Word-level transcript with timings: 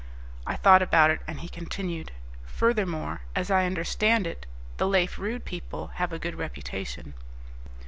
I 0.47 0.55
thought 0.55 0.81
about 0.81 1.11
it, 1.11 1.19
and 1.27 1.41
he 1.41 1.47
continued, 1.47 2.11
"Furthermore, 2.47 3.21
as 3.35 3.51
I 3.51 3.67
understand 3.67 4.25
it, 4.25 4.47
the 4.77 4.87
Lafe 4.87 5.19
Rude 5.19 5.45
people 5.45 5.91
have 5.93 6.11
a 6.11 6.17
good 6.17 6.33
reputation." 6.39 7.13